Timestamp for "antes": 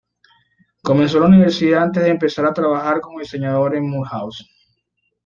1.83-2.01